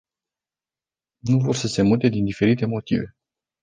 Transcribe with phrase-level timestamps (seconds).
[1.19, 3.15] Nu vor să se mute din diferite motive.